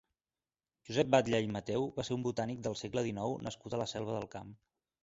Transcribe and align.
Josep 0.89 1.11
Batlle 1.17 1.41
i 1.47 1.51
Mateu 1.57 1.85
va 1.99 2.07
ser 2.09 2.17
un 2.17 2.27
botànic 2.29 2.67
del 2.69 2.79
segle 2.83 3.05
dinou 3.11 3.39
nascut 3.51 3.79
a 3.79 3.83
la 3.85 3.93
Selva 3.97 4.19
del 4.19 4.31
Camp. 4.37 4.61